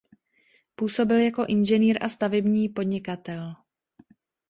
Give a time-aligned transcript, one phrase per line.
[0.75, 3.55] Působil jako inženýr a stavební podnikatel.